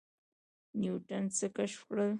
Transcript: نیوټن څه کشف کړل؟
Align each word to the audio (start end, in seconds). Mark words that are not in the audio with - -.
نیوټن 0.79 1.23
څه 1.37 1.45
کشف 1.57 1.81
کړل؟ 1.89 2.09